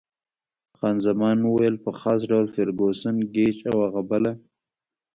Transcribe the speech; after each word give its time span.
خان 0.77 0.95
زمان 1.07 1.37
وویل: 1.41 1.75
په 1.85 1.91
خاص 1.99 2.21
ډول 2.31 2.47
فرګوسن، 2.55 3.15
ګېج 3.35 3.57
او 3.71 3.77
هغه 3.85 4.01
بله. 4.09 4.31